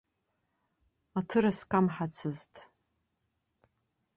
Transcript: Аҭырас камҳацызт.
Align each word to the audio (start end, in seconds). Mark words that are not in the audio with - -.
Аҭырас 1.19 1.59
камҳацызт. 1.69 2.53